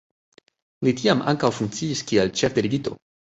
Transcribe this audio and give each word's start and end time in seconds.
Li 0.87 0.93
tiam 1.01 1.21
ankaŭ 1.33 1.51
funkciis 1.59 2.03
kiel 2.13 2.35
ĉefdelegito. 2.41 2.97